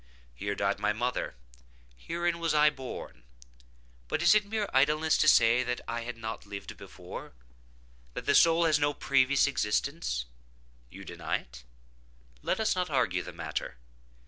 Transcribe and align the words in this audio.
Here 0.33 0.55
died 0.55 0.79
my 0.79 0.93
mother. 0.93 1.35
Herein 1.95 2.39
was 2.39 2.55
I 2.55 2.71
born. 2.71 3.21
But 4.07 4.23
it 4.23 4.33
is 4.35 4.43
mere 4.45 4.67
idleness 4.73 5.15
to 5.19 5.27
say 5.27 5.61
that 5.61 5.79
I 5.87 6.01
had 6.01 6.17
not 6.17 6.47
lived 6.47 6.75
before—that 6.75 8.25
the 8.25 8.33
soul 8.33 8.65
has 8.65 8.79
no 8.79 8.95
previous 8.95 9.45
existence. 9.45 10.25
You 10.89 11.03
deny 11.05 11.35
it?—let 11.37 12.59
us 12.59 12.75
not 12.75 12.89
argue 12.89 13.21
the 13.21 13.31
matter. 13.31 13.77